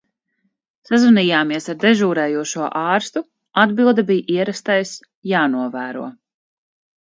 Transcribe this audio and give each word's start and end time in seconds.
Sazvanījāmies 0.89 1.67
ar 1.73 1.77
dežūrējošo 1.83 2.69
ārstu, 2.79 3.23
atbilde 3.65 4.07
bija 4.09 4.35
ierastais 4.39 4.95
"jānovēro". 5.35 6.09